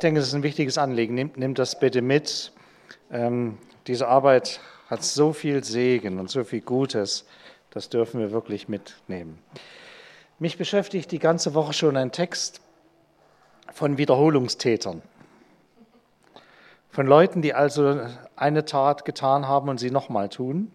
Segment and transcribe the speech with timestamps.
[0.00, 1.14] Ich denke, das ist ein wichtiges Anliegen.
[1.14, 2.52] Nehmt, nehmt das bitte mit.
[3.12, 7.26] Ähm, diese Arbeit hat so viel Segen und so viel Gutes.
[7.68, 9.38] Das dürfen wir wirklich mitnehmen.
[10.38, 12.62] Mich beschäftigt die ganze Woche schon ein Text
[13.74, 15.02] von Wiederholungstätern.
[16.88, 18.00] Von Leuten, die also
[18.36, 20.72] eine Tat getan haben und sie nochmal tun.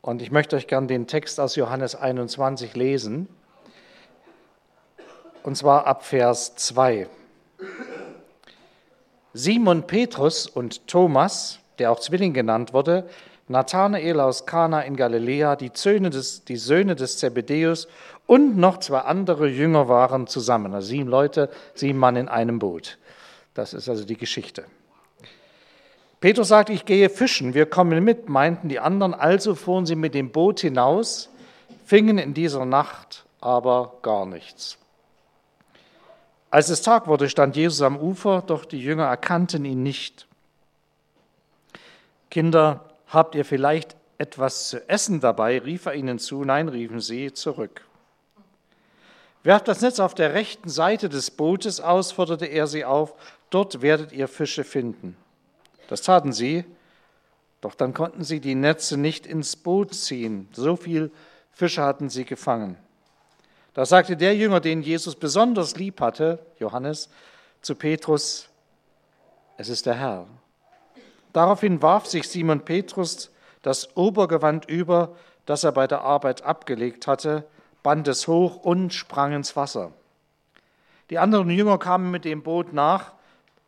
[0.00, 3.28] Und ich möchte euch gern den Text aus Johannes 21 lesen.
[5.42, 7.06] Und zwar ab Vers 2.
[9.34, 13.08] Simon Petrus und Thomas, der auch Zwilling genannt wurde,
[13.48, 17.88] Nathanael aus Kana in Galiläa, die Söhne des, die Söhne des Zebedeus
[18.26, 20.72] und noch zwei andere Jünger waren zusammen.
[20.72, 22.96] Also sieben Leute, sieben Mann in einem Boot.
[23.52, 24.64] Das ist also die Geschichte.
[26.20, 29.12] Petrus sagt, ich gehe fischen, wir kommen mit, meinten die anderen.
[29.12, 31.28] Also fuhren sie mit dem Boot hinaus,
[31.84, 34.78] fingen in dieser Nacht aber gar nichts.
[36.54, 40.28] Als es Tag wurde, stand Jesus am Ufer, doch die Jünger erkannten ihn nicht.
[42.30, 45.58] Kinder, habt ihr vielleicht etwas zu essen dabei?
[45.58, 46.44] rief er ihnen zu.
[46.44, 47.84] Nein, riefen sie zurück.
[49.42, 53.14] Werft das Netz auf der rechten Seite des Bootes aus, forderte er sie auf.
[53.50, 55.16] Dort werdet ihr Fische finden.
[55.88, 56.64] Das taten sie,
[57.62, 60.48] doch dann konnten sie die Netze nicht ins Boot ziehen.
[60.52, 61.10] So viel
[61.50, 62.76] Fische hatten sie gefangen.
[63.74, 67.10] Da sagte der Jünger, den Jesus besonders lieb hatte, Johannes,
[67.60, 68.48] zu Petrus,
[69.56, 70.26] es ist der Herr.
[71.32, 73.30] Daraufhin warf sich Simon Petrus
[73.62, 77.44] das Obergewand über, das er bei der Arbeit abgelegt hatte,
[77.82, 79.92] band es hoch und sprang ins Wasser.
[81.10, 83.12] Die anderen Jünger kamen mit dem Boot nach,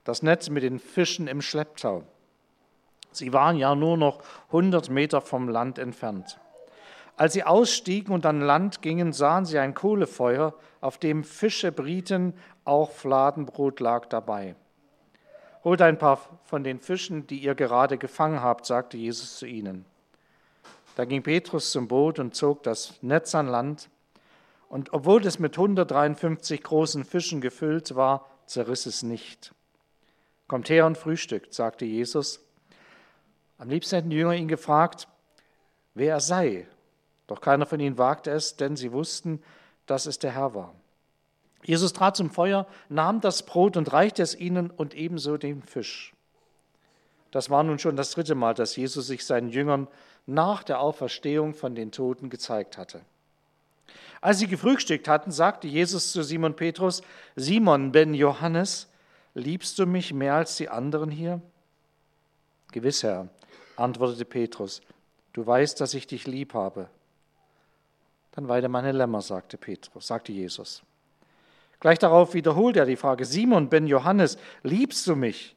[0.04, 2.04] das Netz mit den Fischen im Schlepptau.
[3.10, 6.38] Sie waren ja nur noch 100 Meter vom Land entfernt.
[7.16, 12.34] Als sie ausstiegen und an Land gingen, sahen sie ein Kohlefeuer, auf dem Fische brieten,
[12.64, 14.54] auch Fladenbrot lag dabei.
[15.64, 19.86] Holt ein paar von den Fischen, die ihr gerade gefangen habt, sagte Jesus zu ihnen.
[20.94, 23.88] Da ging Petrus zum Boot und zog das Netz an Land.
[24.68, 29.54] Und obwohl es mit 153 großen Fischen gefüllt war, zerriss es nicht.
[30.48, 32.40] Kommt her und frühstückt, sagte Jesus.
[33.58, 35.08] Am liebsten hätten die Jünger ihn gefragt,
[35.94, 36.66] wer er sei.
[37.26, 39.42] Doch keiner von ihnen wagte es, denn sie wussten,
[39.86, 40.74] dass es der Herr war.
[41.64, 46.14] Jesus trat zum Feuer, nahm das Brot und reichte es ihnen und ebenso den Fisch.
[47.32, 49.88] Das war nun schon das dritte Mal, dass Jesus sich seinen Jüngern
[50.26, 53.00] nach der Auferstehung von den Toten gezeigt hatte.
[54.20, 57.02] Als sie gefrühstückt hatten, sagte Jesus zu Simon Petrus,
[57.34, 58.88] Simon ben Johannes,
[59.34, 61.42] liebst du mich mehr als die anderen hier?
[62.72, 63.28] Gewiss, Herr,
[63.76, 64.80] antwortete Petrus,
[65.32, 66.88] du weißt, dass ich dich lieb habe
[68.36, 70.82] dann weide meine Lämmer, sagte Petrus, sagte Jesus.
[71.80, 75.56] Gleich darauf wiederholt er die Frage, Simon ben Johannes, liebst du mich?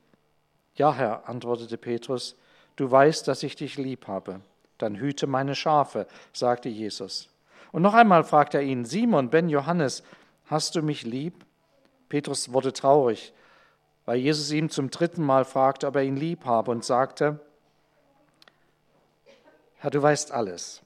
[0.75, 2.37] Ja, Herr, antwortete Petrus,
[2.77, 4.39] du weißt, dass ich dich lieb habe.
[4.77, 7.27] Dann hüte meine Schafe, sagte Jesus.
[7.73, 10.01] Und noch einmal fragt er ihn, Simon ben Johannes,
[10.45, 11.45] hast du mich lieb?
[12.07, 13.33] Petrus wurde traurig,
[14.05, 17.41] weil Jesus ihm zum dritten Mal fragte, ob er ihn lieb habe und sagte,
[19.75, 20.81] Herr, du weißt alles.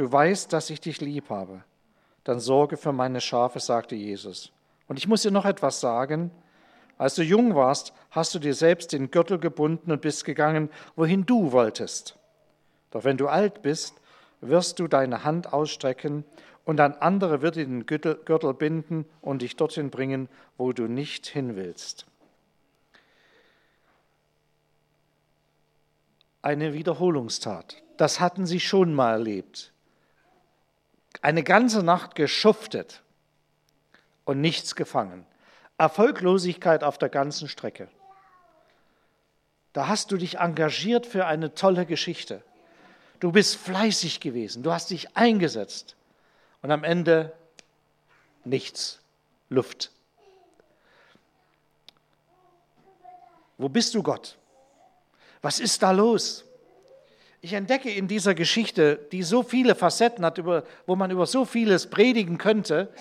[0.00, 1.62] Du weißt, dass ich dich lieb habe.
[2.24, 4.50] Dann sorge für meine Schafe, sagte Jesus.
[4.88, 6.30] Und ich muss dir noch etwas sagen.
[6.96, 11.26] Als du jung warst, hast du dir selbst den Gürtel gebunden und bist gegangen, wohin
[11.26, 12.18] du wolltest.
[12.92, 14.00] Doch wenn du alt bist,
[14.40, 16.24] wirst du deine Hand ausstrecken
[16.64, 21.26] und ein anderer wird dir den Gürtel binden und dich dorthin bringen, wo du nicht
[21.26, 22.06] hin willst.
[26.40, 27.82] Eine Wiederholungstat.
[27.98, 29.74] Das hatten sie schon mal erlebt
[31.22, 33.02] eine ganze Nacht geschuftet
[34.24, 35.26] und nichts gefangen.
[35.78, 37.88] Erfolglosigkeit auf der ganzen Strecke.
[39.72, 42.42] Da hast du dich engagiert für eine tolle Geschichte.
[43.20, 45.94] Du bist fleißig gewesen, du hast dich eingesetzt
[46.62, 47.32] und am Ende
[48.44, 49.00] nichts,
[49.48, 49.90] Luft.
[53.58, 54.38] Wo bist du Gott?
[55.42, 56.44] Was ist da los?
[57.40, 60.44] Ich entdecke in dieser Geschichte, die so viele Facetten hat,
[60.86, 62.92] wo man über so vieles predigen könnte,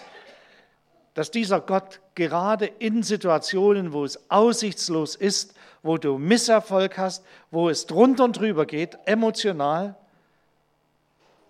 [1.14, 5.54] dass dieser Gott gerade in Situationen, wo es aussichtslos ist,
[5.84, 9.96] wo du Misserfolg hast, wo es drunter und drüber geht, emotional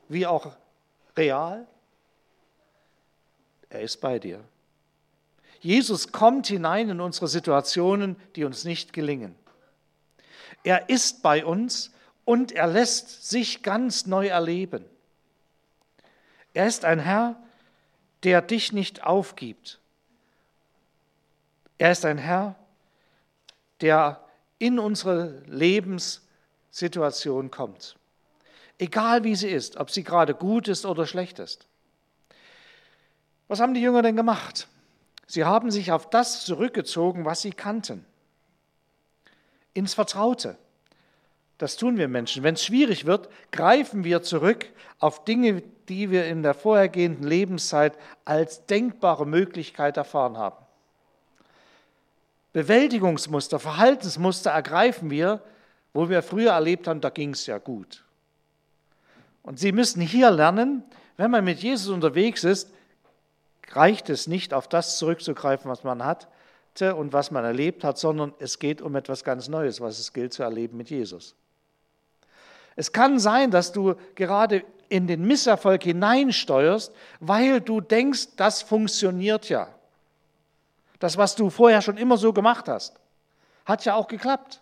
[0.07, 0.55] wie auch
[1.15, 1.67] real,
[3.69, 4.39] er ist bei dir.
[5.61, 9.35] Jesus kommt hinein in unsere Situationen, die uns nicht gelingen.
[10.63, 11.91] Er ist bei uns
[12.29, 14.85] und er lässt sich ganz neu erleben.
[16.53, 17.41] Er ist ein Herr,
[18.21, 19.79] der dich nicht aufgibt.
[21.79, 22.53] Er ist ein Herr,
[23.81, 24.23] der
[24.59, 27.95] in unsere Lebenssituation kommt.
[28.77, 31.65] Egal wie sie ist, ob sie gerade gut ist oder schlecht ist.
[33.47, 34.67] Was haben die Jünger denn gemacht?
[35.25, 38.05] Sie haben sich auf das zurückgezogen, was sie kannten.
[39.73, 40.59] Ins Vertraute.
[41.59, 42.41] Das tun wir Menschen.
[42.41, 44.65] Wenn es schwierig wird, greifen wir zurück
[44.97, 50.65] auf Dinge, die wir in der vorhergehenden Lebenszeit als denkbare Möglichkeit erfahren haben.
[52.53, 55.43] Bewältigungsmuster, Verhaltensmuster ergreifen wir,
[55.93, 58.05] wo wir früher erlebt haben, da ging es ja gut.
[59.43, 60.83] Und Sie müssen hier lernen,
[61.17, 62.71] wenn man mit Jesus unterwegs ist,
[63.71, 68.33] reicht es nicht, auf das zurückzugreifen, was man hatte und was man erlebt hat, sondern
[68.39, 71.35] es geht um etwas ganz Neues, was es gilt zu erleben mit Jesus.
[72.79, 79.49] Es kann sein, dass du gerade in den Misserfolg hineinsteuerst, weil du denkst, das funktioniert
[79.49, 79.67] ja.
[80.99, 82.97] Das, was du vorher schon immer so gemacht hast,
[83.65, 84.61] hat ja auch geklappt.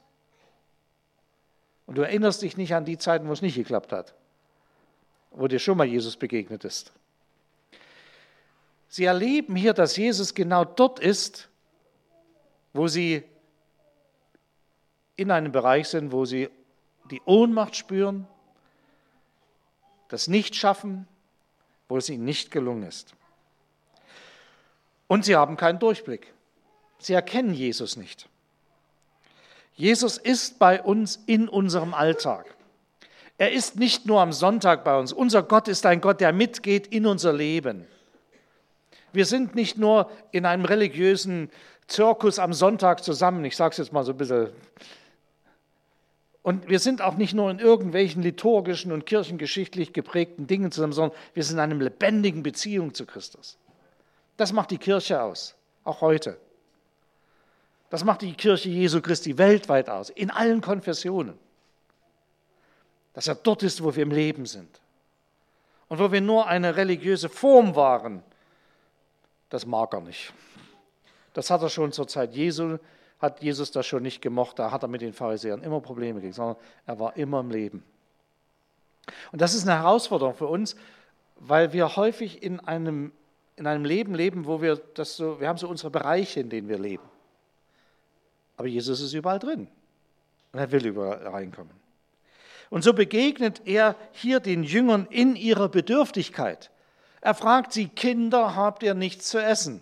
[1.85, 4.15] Und du erinnerst dich nicht an die Zeiten, wo es nicht geklappt hat,
[5.29, 6.91] wo dir schon mal Jesus begegnet ist.
[8.87, 11.49] Sie erleben hier, dass Jesus genau dort ist,
[12.73, 13.21] wo sie
[15.15, 16.49] in einem Bereich sind, wo sie
[17.11, 18.27] die Ohnmacht spüren,
[20.09, 21.07] das Nichtschaffen,
[21.89, 23.13] wo es ihnen nicht gelungen ist.
[25.07, 26.33] Und sie haben keinen Durchblick.
[26.99, 28.27] Sie erkennen Jesus nicht.
[29.75, 32.55] Jesus ist bei uns in unserem Alltag.
[33.37, 35.13] Er ist nicht nur am Sonntag bei uns.
[35.13, 37.85] Unser Gott ist ein Gott, der mitgeht in unser Leben.
[39.13, 41.51] Wir sind nicht nur in einem religiösen
[41.87, 44.49] Zirkus am Sonntag zusammen, ich sage es jetzt mal so ein bisschen.
[46.47, 51.19] Und wir sind auch nicht nur in irgendwelchen liturgischen und kirchengeschichtlich geprägten Dingen zusammen, sondern
[51.33, 53.57] wir sind in einer lebendigen Beziehung zu Christus.
[54.37, 56.37] Das macht die Kirche aus, auch heute.
[57.89, 61.37] Das macht die Kirche Jesu Christi weltweit aus, in allen Konfessionen.
[63.11, 64.79] Dass er dort ist, wo wir im Leben sind.
[65.89, 68.23] Und wo wir nur eine religiöse Form waren,
[69.49, 70.31] das mag er nicht.
[71.33, 72.77] Das hat er schon zur Zeit Jesu,
[73.19, 74.59] hat Jesus das schon nicht gemocht.
[74.59, 77.83] Da hat er mit den Pharisäern immer Probleme gekriegt, sondern er war immer im Leben.
[79.31, 80.75] Und das ist eine Herausforderung für uns,
[81.35, 83.11] weil wir häufig in einem,
[83.55, 86.67] in einem Leben leben, wo wir das so, wir haben so unsere Bereiche, in denen
[86.67, 87.03] wir leben.
[88.57, 89.67] Aber Jesus ist überall drin.
[90.51, 91.73] Und er will überall reinkommen.
[92.69, 96.71] Und so begegnet er hier den Jüngern in ihrer Bedürftigkeit.
[97.21, 99.81] Er fragt sie, Kinder, habt ihr nichts zu essen?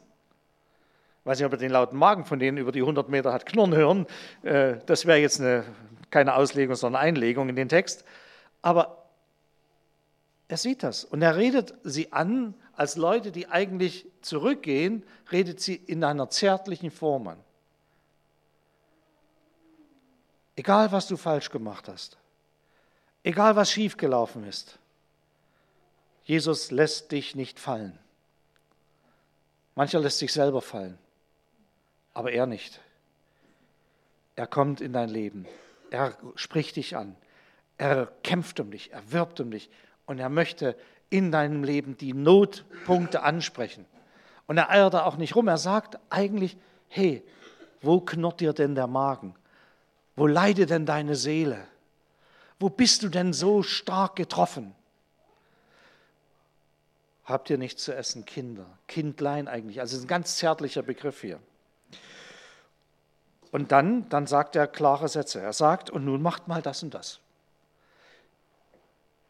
[1.26, 3.76] Weiß nicht, ob er den lauten Magen von denen über die 100 Meter hat knurren
[3.76, 4.08] hören.
[4.44, 5.66] Äh, das wäre jetzt eine,
[6.12, 8.06] keine Auslegung, sondern Einlegung in den Text.
[8.62, 9.06] Aber
[10.48, 15.76] er sieht das und er redet sie an als Leute, die eigentlich zurückgehen, redet sie
[15.76, 17.40] in einer zärtlichen Form an.
[20.56, 22.18] Egal, was du falsch gemacht hast,
[23.24, 24.78] egal, was schiefgelaufen ist,
[26.24, 27.98] Jesus lässt dich nicht fallen.
[29.76, 30.98] Mancher lässt sich selber fallen,
[32.16, 32.82] aber er nicht.
[34.36, 35.46] Er kommt in dein Leben.
[35.92, 37.16] Er spricht dich an.
[37.78, 39.70] Er kämpft um dich, er wirbt um dich
[40.06, 40.76] und er möchte
[41.10, 43.86] in deinem Leben die Notpunkte ansprechen.
[44.48, 45.48] Und er eiert da auch nicht rum.
[45.48, 46.58] Er sagt eigentlich,
[46.88, 47.22] hey,
[47.82, 49.36] wo knurrt dir denn der Magen?
[50.16, 51.68] Wo leidet denn deine Seele?
[52.60, 54.74] Wo bist du denn so stark getroffen?
[57.26, 58.66] Habt ihr nichts zu essen, Kinder?
[58.88, 59.82] Kindlein eigentlich.
[59.82, 61.40] Also ein ganz zärtlicher Begriff hier.
[63.56, 65.40] Und dann, dann sagt er klare Sätze.
[65.40, 67.22] Er sagt, und nun macht mal das und das.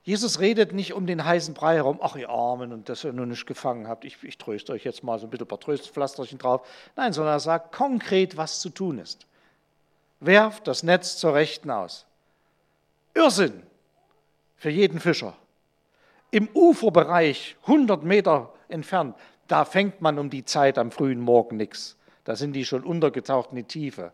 [0.02, 3.30] Jesus redet nicht um den heißen Brei herum, ach ihr Armen und dass ihr nun
[3.30, 6.40] nicht gefangen habt, ich, ich tröste euch jetzt mal so ein bisschen ein paar Tröstpflasterchen
[6.40, 6.68] drauf.
[6.96, 9.28] Nein, sondern er sagt konkret, was zu tun ist.
[10.22, 12.08] Werft das Netz zur Rechten aus.
[13.14, 13.62] Irrsinn
[14.56, 15.36] für jeden Fischer.
[16.32, 19.16] Im Uferbereich, 100 Meter entfernt,
[19.48, 21.96] da fängt man um die Zeit am frühen Morgen nichts.
[22.26, 24.12] Da sind die schon untergetaucht in die Tiefe.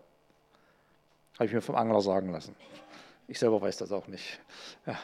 [1.35, 2.55] Habe ich mir vom Angler sagen lassen.
[3.27, 4.39] Ich selber weiß das auch nicht.
[4.85, 4.99] Ja.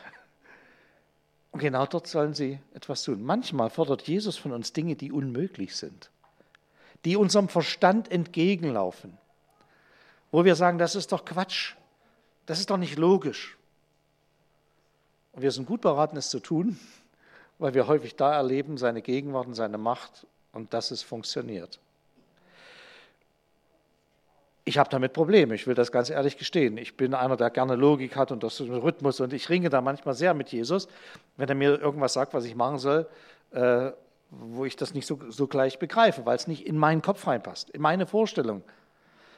[1.51, 3.23] Und genau dort sollen sie etwas tun.
[3.23, 6.11] Manchmal fordert Jesus von uns Dinge, die unmöglich sind,
[7.05, 9.17] die unserem Verstand entgegenlaufen,
[10.29, 11.75] wo wir sagen, das ist doch Quatsch,
[12.45, 13.57] das ist doch nicht logisch.
[15.31, 16.77] Und wir sind gut beraten, es zu tun,
[17.57, 21.79] weil wir häufig da erleben, seine Gegenwart und seine Macht und dass es funktioniert.
[24.67, 26.75] Ich habe damit Probleme, ich will das ganz ehrlich gestehen.
[26.75, 30.13] Ich bin einer, der gerne Logik hat und das Rhythmus und ich ringe da manchmal
[30.13, 30.89] sehr mit Jesus,
[31.37, 33.07] wenn er mir irgendwas sagt, was ich machen soll,
[33.51, 33.91] äh,
[34.29, 37.69] wo ich das nicht so, so gleich begreife, weil es nicht in meinen Kopf reinpasst,
[37.69, 38.61] in meine Vorstellung.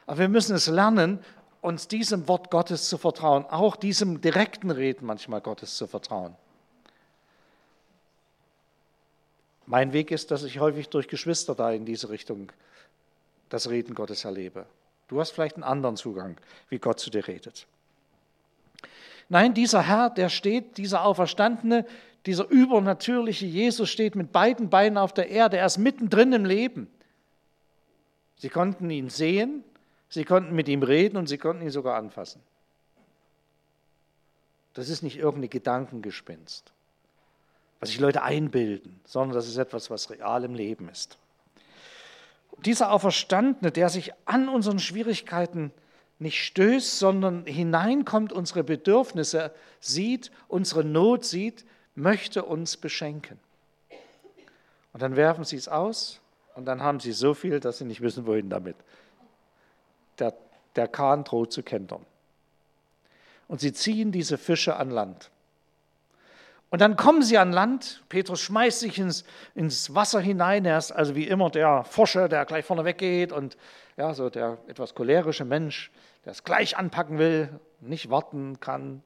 [0.04, 1.20] Aber wir müssen es lernen,
[1.60, 6.34] uns diesem Wort Gottes zu vertrauen, auch diesem direkten Reden manchmal Gottes zu vertrauen.
[9.64, 12.50] Mein Weg ist, dass ich häufig durch Geschwister da in diese Richtung
[13.48, 14.66] das Reden Gottes erlebe.
[15.10, 16.36] Du hast vielleicht einen anderen Zugang,
[16.68, 17.66] wie Gott zu dir redet.
[19.28, 21.84] Nein, dieser Herr, der steht, dieser Auferstandene,
[22.26, 25.56] dieser übernatürliche Jesus steht mit beiden Beinen auf der Erde.
[25.56, 26.88] Er ist mittendrin im Leben.
[28.36, 29.64] Sie konnten ihn sehen,
[30.08, 32.40] sie konnten mit ihm reden und sie konnten ihn sogar anfassen.
[34.74, 36.72] Das ist nicht irgendeine Gedankengespinst,
[37.80, 41.18] was sich Leute einbilden, sondern das ist etwas, was real im Leben ist.
[42.64, 45.72] Dieser Auferstandene, der sich an unseren Schwierigkeiten
[46.18, 51.64] nicht stößt, sondern hineinkommt, unsere Bedürfnisse sieht, unsere Not sieht,
[51.94, 53.38] möchte uns beschenken.
[54.92, 56.20] Und dann werfen sie es aus
[56.54, 58.76] und dann haben sie so viel, dass sie nicht wissen, wohin damit.
[60.18, 60.34] Der,
[60.76, 62.04] der Kahn droht zu kentern.
[63.48, 65.30] Und sie ziehen diese Fische an Land.
[66.70, 68.02] Und dann kommen sie an Land.
[68.08, 69.24] Petrus schmeißt sich ins,
[69.56, 70.64] ins Wasser hinein.
[70.64, 73.56] Er ist also wie immer der Forscher, der gleich vorne weggeht und
[73.96, 75.90] ja, so der etwas cholerische Mensch,
[76.24, 79.02] der es gleich anpacken will, nicht warten kann.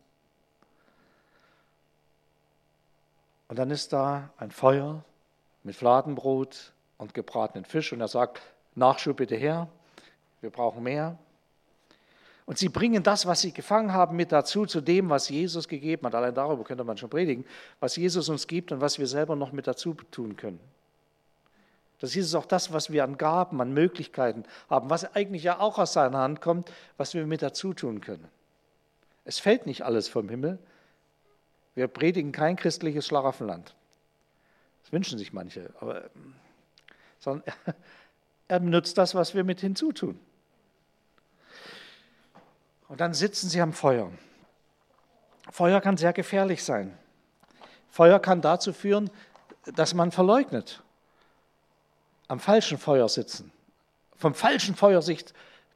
[3.49, 5.02] Und dann ist da ein Feuer
[5.62, 8.42] mit Fladenbrot und gebratenen Fisch und er sagt,
[8.75, 9.68] Nachschub bitte her,
[10.42, 11.18] wir brauchen mehr.
[12.47, 16.07] Und sie bringen das, was sie gefangen haben, mit dazu, zu dem, was Jesus gegeben
[16.07, 16.15] hat.
[16.15, 17.47] Allein darüber könnte man schon predigen,
[17.81, 20.61] was Jesus uns gibt und was wir selber noch mit dazu tun können.
[22.01, 25.79] Das ist auch das, was wir an Gaben, an Möglichkeiten haben, was eigentlich ja auch
[25.79, 28.29] aus seiner Hand kommt, was wir mit dazu tun können.
[29.25, 30.59] Es fällt nicht alles vom Himmel.
[31.75, 33.75] Wir predigen kein christliches Schlaraffenland.
[34.83, 36.11] Das wünschen sich manche, aber
[37.21, 37.55] sondern
[38.49, 40.21] er benutzt das, was wir mit hinzutun.
[42.95, 44.09] Und dann sitzen sie am Feuer.
[45.51, 46.97] Feuer kann sehr gefährlich sein.
[47.91, 49.11] Feuer kann dazu führen,
[49.75, 50.81] dass man verleugnet
[52.29, 53.51] am falschen Feuer sitzen,
[54.17, 55.25] vom falschen Feuer sich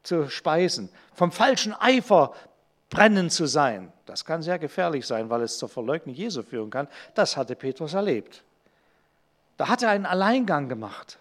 [0.01, 2.33] zu speisen, vom falschen Eifer
[2.89, 3.91] brennen zu sein.
[4.05, 6.87] Das kann sehr gefährlich sein, weil es zur Verleugnung Jesu führen kann.
[7.15, 8.45] Das hatte Petrus erlebt.
[9.57, 11.19] Da hat er einen Alleingang gemacht.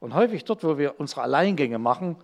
[0.00, 2.16] Und häufig dort, wo wir unsere Alleingänge machen,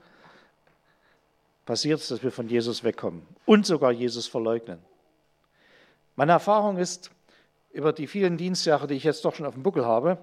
[1.64, 4.78] passiert es, dass wir von Jesus wegkommen und sogar Jesus verleugnen.
[6.16, 7.10] Meine Erfahrung ist,
[7.72, 10.18] über die vielen Dienstjahre, die ich jetzt doch schon auf dem Buckel habe,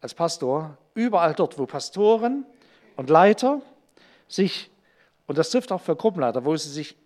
[0.00, 2.44] als Pastor, überall dort, wo Pastoren
[2.96, 3.60] und Leiter
[4.26, 4.70] sich,
[5.26, 6.96] und das trifft auch für Gruppenleiter, wo sie sich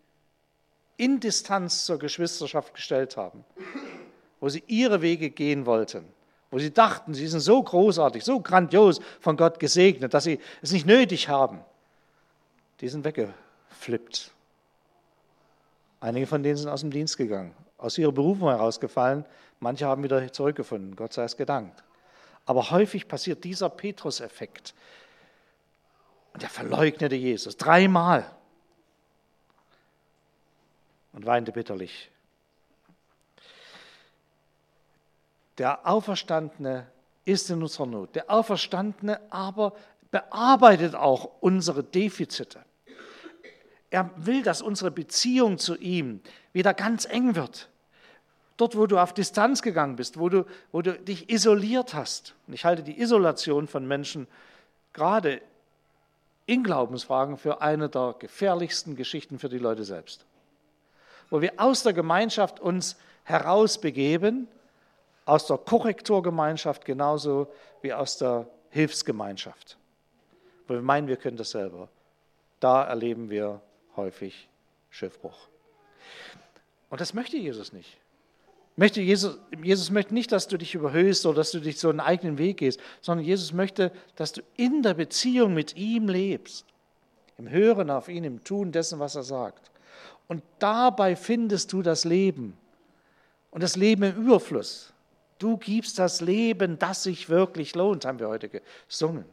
[0.97, 3.45] in Distanz zur Geschwisterschaft gestellt haben,
[4.41, 6.07] wo sie ihre Wege gehen wollten,
[6.51, 10.73] wo sie dachten, sie sind so großartig, so grandios von Gott gesegnet, dass sie es
[10.73, 11.61] nicht nötig haben,
[12.81, 13.05] die sind
[13.87, 14.33] weggeflippt.
[16.01, 19.25] Einige von denen sind aus dem Dienst gegangen, aus ihrer Berufung herausgefallen,
[19.61, 21.83] manche haben wieder zurückgefunden, Gott sei es gedankt.
[22.45, 24.75] Aber häufig passiert dieser Petrus-Effekt.
[26.33, 28.31] Und er verleugnete Jesus dreimal
[31.13, 32.11] und weinte bitterlich.
[35.59, 36.87] Der Auferstandene
[37.25, 38.15] ist in unserer Not.
[38.15, 39.73] Der Auferstandene aber
[40.11, 42.63] bearbeitet auch unsere Defizite.
[43.91, 46.21] Er will, dass unsere Beziehung zu ihm
[46.53, 47.69] wieder ganz eng wird.
[48.57, 52.35] Dort, wo du auf Distanz gegangen bist, wo du, wo du dich isoliert hast.
[52.47, 54.27] Und ich halte die Isolation von Menschen
[54.93, 55.43] gerade
[56.47, 60.25] in Glaubensfragen für eine der gefährlichsten Geschichten für die Leute selbst.
[61.29, 64.49] Wo wir aus der Gemeinschaft uns herausbegeben,
[65.27, 67.53] aus der Korrekturgemeinschaft genauso
[67.83, 69.77] wie aus der Hilfsgemeinschaft.
[70.69, 71.89] Wo wir meinen, wir können das selber.
[72.61, 73.61] Da erleben wir
[73.97, 74.49] häufig
[74.91, 75.49] Schiffbruch.
[76.91, 77.99] Und das möchte Jesus nicht.
[78.77, 82.01] Möchte Jesus, Jesus möchte nicht, dass du dich überhöhst oder dass du dich so einen
[82.01, 86.67] eigenen Weg gehst, sondern Jesus möchte, dass du in der Beziehung mit ihm lebst.
[87.39, 89.71] Im Hören auf ihn, im Tun dessen, was er sagt.
[90.29, 92.57] Und dabei findest du das Leben.
[93.51, 94.93] Und das Leben im Überfluss.
[95.39, 98.51] Du gibst das Leben, das sich wirklich lohnt, haben wir heute
[98.89, 99.25] gesungen.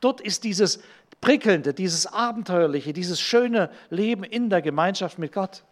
[0.00, 0.80] Dort ist dieses
[1.20, 5.62] prickelnde, dieses abenteuerliche, dieses schöne Leben in der Gemeinschaft mit Gott.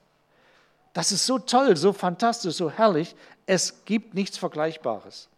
[0.93, 3.15] Das ist so toll, so fantastisch, so herrlich.
[3.47, 5.29] Es gibt nichts Vergleichbares.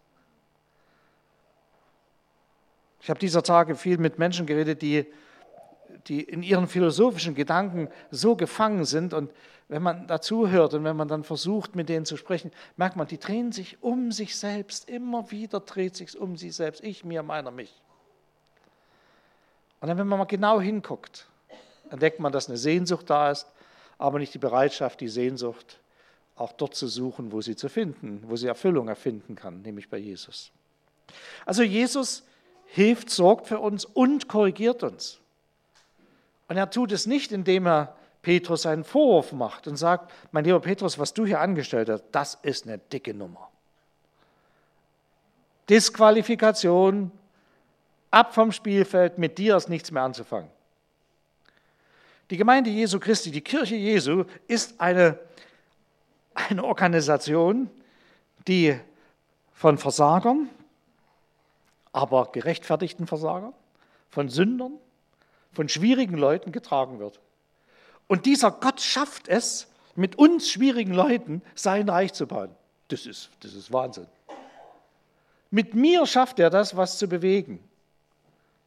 [3.01, 5.05] Ich habe dieser Tage viel mit Menschen geredet, die,
[6.07, 9.13] die in ihren philosophischen Gedanken so gefangen sind.
[9.13, 9.31] Und
[9.69, 13.07] wenn man dazu hört und wenn man dann versucht, mit denen zu sprechen, merkt man,
[13.07, 14.89] die drehen sich um sich selbst.
[14.89, 16.83] Immer wieder dreht sich um sich selbst.
[16.83, 17.73] Ich, mir, meiner, mich.
[19.81, 21.27] Und dann, wenn man mal genau hinguckt,
[21.89, 23.47] entdeckt man, dass eine Sehnsucht da ist,
[23.97, 25.79] aber nicht die Bereitschaft, die Sehnsucht
[26.35, 29.97] auch dort zu suchen, wo sie zu finden, wo sie Erfüllung erfinden kann, nämlich bei
[29.97, 30.51] Jesus.
[31.45, 32.23] Also Jesus
[32.67, 35.19] hilft, sorgt für uns und korrigiert uns.
[36.47, 40.59] Und er tut es nicht, indem er Petrus einen Vorwurf macht und sagt, mein lieber
[40.59, 43.49] Petrus, was du hier angestellt hast, das ist eine dicke Nummer.
[45.69, 47.11] Disqualifikation,
[48.11, 50.49] ab vom Spielfeld, mit dir ist nichts mehr anzufangen.
[52.29, 55.19] Die Gemeinde Jesu Christi, die Kirche Jesu, ist eine,
[56.33, 57.69] eine Organisation,
[58.47, 58.79] die
[59.53, 60.49] von Versagern,
[61.91, 63.53] aber gerechtfertigten Versagern,
[64.09, 64.73] von Sündern,
[65.51, 67.19] von schwierigen Leuten getragen wird.
[68.07, 72.55] Und dieser Gott schafft es, mit uns schwierigen Leuten sein Reich zu bauen.
[72.87, 74.07] Das ist, das ist Wahnsinn.
[75.49, 77.61] Mit mir schafft er das, was zu bewegen,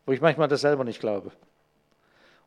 [0.07, 1.33] wo ich manchmal das selber nicht glaube.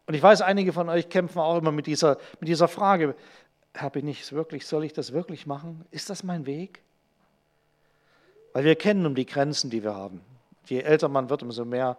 [0.06, 3.16] Und ich weiß, einige von euch kämpfen auch immer mit dieser, mit dieser Frage,
[3.74, 5.86] Herr, bin ich es wirklich, soll ich das wirklich machen?
[5.92, 6.82] Ist das mein Weg?
[8.54, 10.22] Weil wir kennen um die Grenzen, die wir haben.
[10.66, 11.98] Je älter man wird, umso mehr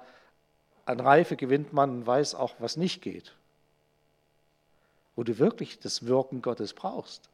[0.87, 3.35] an Reife gewinnt man und weiß auch, was nicht geht.
[5.15, 7.29] Wo du wirklich das Wirken Gottes brauchst.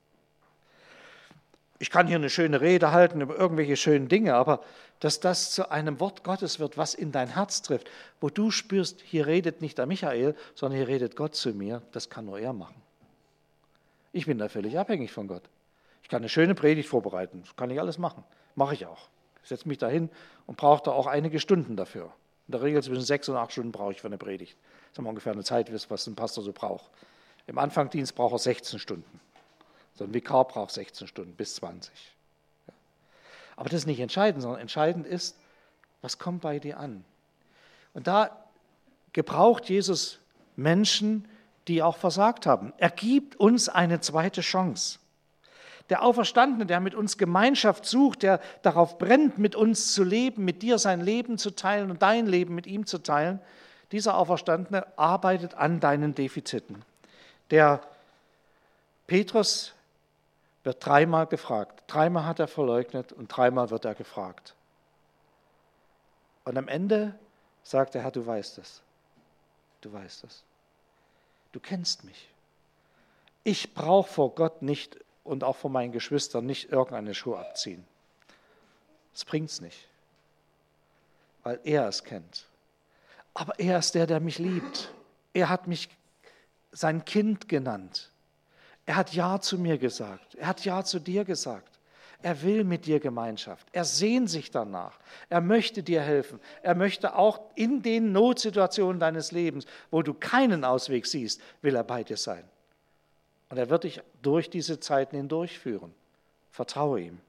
[1.79, 4.63] Ich kann hier eine schöne Rede halten über irgendwelche schönen Dinge, aber
[5.01, 7.91] dass das zu einem Wort Gottes wird, was in dein Herz trifft,
[8.21, 12.09] wo du spürst, hier redet nicht der Michael, sondern hier redet Gott zu mir, das
[12.11, 12.81] kann nur er machen.
[14.13, 15.43] Ich bin da völlig abhängig von Gott.
[16.03, 18.23] Ich kann eine schöne Predigt vorbereiten, das kann ich alles machen.
[18.55, 19.09] Mache ich auch.
[19.43, 20.09] Ich setze mich dahin
[20.47, 22.13] und brauche da auch einige Stunden dafür.
[22.47, 24.57] In der Regel zwischen sechs und acht Stunden brauche ich für eine Predigt.
[24.93, 26.91] Das ist ungefähr eine Zeit, was ein Pastor so braucht.
[27.47, 29.21] Im Anfangdienst braucht er 16 Stunden.
[29.95, 31.93] So ein Vikar braucht 16 Stunden bis 20.
[33.57, 35.37] Aber das ist nicht entscheidend, sondern entscheidend ist,
[36.03, 37.05] was kommt bei dir an?
[37.95, 38.45] Und da
[39.13, 40.19] gebraucht Jesus
[40.57, 41.29] Menschen,
[41.69, 42.73] die auch versagt haben.
[42.77, 44.99] Er gibt uns eine zweite Chance.
[45.91, 50.63] Der Auferstandene, der mit uns Gemeinschaft sucht, der darauf brennt, mit uns zu leben, mit
[50.63, 53.39] dir sein Leben zu teilen und dein Leben mit ihm zu teilen,
[53.93, 56.83] dieser Auferstandene arbeitet an deinen Defiziten.
[57.51, 57.83] Der
[59.07, 59.75] Petrus
[60.65, 61.85] wird dreimal gefragt.
[61.87, 64.55] Dreimal hat er verleugnet und dreimal wird er gefragt.
[66.45, 67.19] Und am Ende
[67.63, 68.83] sagt der Herr, du weißt es.
[69.81, 70.43] Du weißt es.
[71.53, 72.29] Du kennst mich.
[73.45, 77.85] Ich brauche vor Gott nicht und auch von meinen Geschwistern nicht irgendeine Schuhe abziehen.
[79.13, 79.87] Das bringt es nicht,
[81.43, 82.47] weil er es kennt.
[83.35, 84.93] Aber er ist der, der mich liebt.
[85.35, 85.89] Er hat mich
[86.73, 88.11] sein Kind genannt.
[88.87, 90.35] Er hat Ja zu mir gesagt.
[90.35, 91.75] Er hat Ja zu dir gesagt.
[92.23, 93.67] Er will mit dir Gemeinschaft.
[93.73, 94.99] Er sehnt sich danach.
[95.29, 96.41] Er möchte dir helfen.
[96.63, 101.85] Er möchte auch in den Notsituationen deines Lebens, wo du keinen Ausweg siehst, will er
[101.85, 102.45] bei dir sein.
[103.51, 105.93] Und er wird dich durch diese Zeiten hindurchführen.
[106.51, 107.21] Vertraue ihm.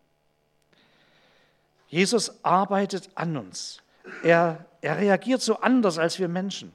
[1.90, 3.82] Jesus arbeitet an uns.
[4.24, 6.72] Er, er reagiert so anders als wir Menschen.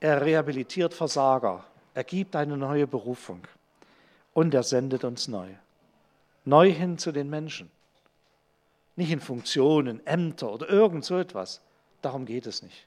[0.00, 1.64] Er rehabilitiert Versager.
[1.94, 3.46] Er gibt eine neue Berufung.
[4.34, 5.48] Und er sendet uns neu.
[6.44, 7.70] Neu hin zu den Menschen.
[8.96, 11.60] Nicht in Funktionen, Ämter oder irgend so etwas.
[12.00, 12.86] Darum geht es nicht.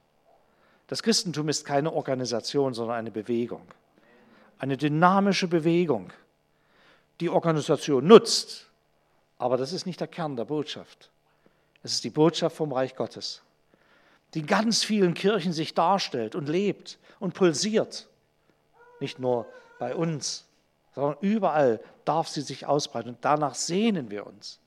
[0.88, 3.68] Das Christentum ist keine Organisation, sondern eine Bewegung
[4.58, 6.12] eine dynamische Bewegung.
[7.20, 8.68] Die Organisation nutzt,
[9.38, 11.10] aber das ist nicht der Kern der Botschaft.
[11.84, 13.42] Es ist die Botschaft vom Reich Gottes,
[14.34, 18.08] die in ganz vielen Kirchen sich darstellt und lebt und pulsiert.
[19.00, 19.46] Nicht nur
[19.80, 20.46] bei uns,
[20.94, 24.60] sondern überall darf sie sich ausbreiten und danach sehnen wir uns.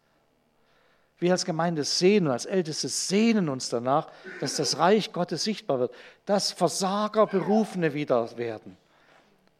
[1.19, 4.09] Wir als Gemeinde sehnen, als Älteste sehnen uns danach,
[4.41, 5.95] dass das Reich Gottes sichtbar wird,
[6.27, 8.77] dass Versager Berufene wieder werden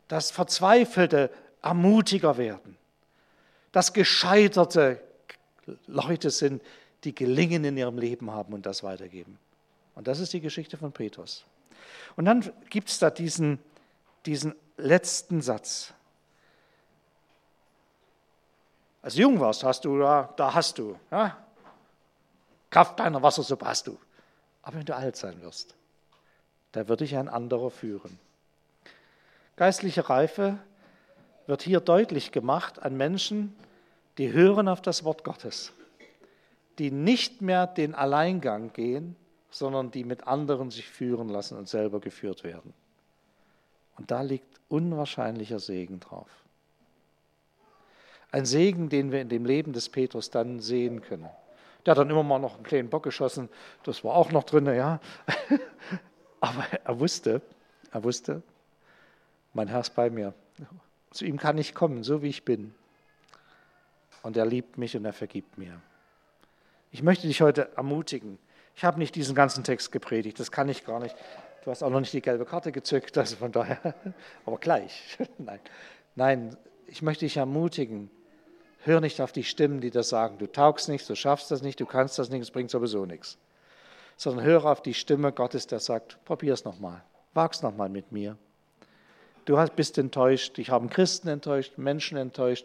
[0.09, 1.31] dass Verzweifelte
[1.63, 2.77] ermutiger werden,
[3.73, 5.01] dass Gescheiterte
[5.87, 6.63] Leute sind,
[7.05, 9.39] die Gelingen in ihrem Leben haben und das weitergeben.
[9.95, 11.45] Und das ist die Geschichte von Petrus.
[12.17, 13.59] Und dann gibt es da diesen,
[14.29, 15.95] diesen letzten Satz.
[19.01, 20.99] Als du jung warst, hast du, da, da hast du.
[21.11, 21.39] Ja?
[22.69, 23.99] Kraft deiner Wassersuppe hast du.
[24.61, 25.75] Aber wenn du alt sein wirst,
[26.73, 28.19] da wird dich ein anderer führen.
[29.57, 30.59] Geistliche Reife
[31.47, 33.57] wird hier deutlich gemacht an Menschen,
[34.19, 35.73] die hören auf das Wort Gottes,
[36.79, 39.17] die nicht mehr den Alleingang gehen,
[39.51, 42.75] sondern die mit anderen sich führen lassen und selber geführt werden.
[43.99, 46.29] Und da liegt unwahrscheinlicher Segen drauf.
[48.31, 51.29] Ein Segen, den wir in dem Leben des Petrus dann sehen können.
[51.85, 53.49] Der hat dann immer mal noch einen kleinen Bock geschossen,
[53.85, 55.01] das war auch noch drin, ja.
[56.41, 57.41] Aber er wusste,
[57.91, 58.43] er wusste,
[59.55, 60.35] Mein Herr ist bei mir.
[61.11, 62.75] Zu ihm kann ich kommen, so wie ich bin.
[64.23, 65.81] Und er liebt mich und er vergibt mir.
[66.91, 68.39] Ich möchte dich heute ermutigen.
[68.77, 71.17] Ich habe nicht diesen ganzen Text gepredigt, das kann ich gar nicht.
[71.69, 73.95] Du hast auch noch nicht die gelbe Karte gezückt, also von daher,
[74.47, 75.19] aber gleich.
[75.37, 75.61] Nein.
[76.15, 78.09] Nein, ich möchte dich ermutigen.
[78.85, 81.79] Hör nicht auf die Stimmen, die das sagen, du taugst nicht, du schaffst das nicht,
[81.79, 83.37] du kannst das nicht, es bringt sowieso nichts.
[84.17, 87.03] Sondern höre auf die Stimme Gottes, der sagt, probier es nochmal,
[87.35, 88.39] wag's nochmal mit mir.
[89.45, 92.65] Du bist enttäuscht, ich habe Christen enttäuscht, Menschen enttäuscht.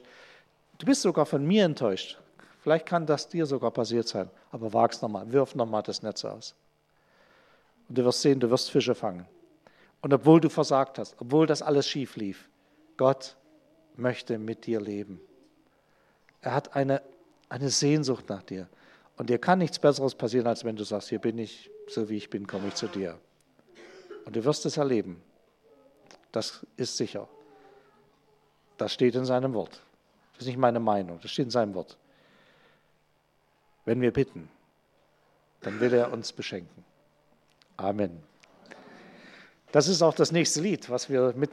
[0.78, 2.20] Du bist sogar von mir enttäuscht.
[2.62, 6.56] Vielleicht kann das dir sogar passiert sein, aber wag's nochmal, wirf nochmal das Netz aus.
[7.94, 9.28] Und du wirst sehen, du wirst Fische fangen.
[10.02, 12.50] Und obwohl du versagt hast, obwohl das alles schief lief,
[12.98, 13.36] Gott
[13.98, 15.22] möchte mit dir leben.
[16.42, 17.04] Er hat eine,
[17.50, 18.68] eine Sehnsucht nach dir.
[19.16, 22.18] Und dir kann nichts Besseres passieren, als wenn du sagst, hier bin ich, so wie
[22.18, 23.20] ich bin, komme ich zu dir.
[24.26, 25.22] Und du wirst es erleben.
[26.32, 27.28] Das ist sicher.
[28.80, 29.84] Das steht in seinem Wort.
[30.32, 31.96] Das ist nicht meine Meinung, das steht in seinem Wort.
[33.86, 34.50] Wenn wir bitten,
[35.62, 36.84] dann will er uns beschenken.
[37.78, 38.22] Amen.
[39.72, 41.52] Das ist auch das nächste Lied, was wir mitten